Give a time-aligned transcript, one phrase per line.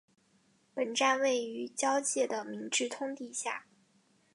[0.73, 3.67] 本站位于与交界的明治通地下。